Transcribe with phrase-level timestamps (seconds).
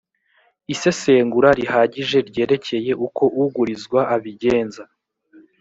[0.73, 4.83] isesengura rihagije ryerekeye uko ugurizwa abigenza